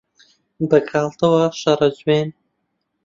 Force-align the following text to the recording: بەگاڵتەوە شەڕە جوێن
بەگاڵتەوە 0.69 1.43
شەڕە 1.59 1.89
جوێن 1.97 2.29